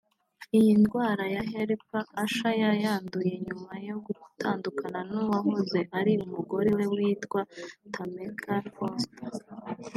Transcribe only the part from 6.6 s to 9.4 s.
we witwa Tameka Foster